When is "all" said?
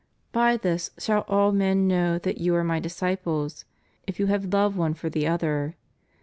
1.27-1.51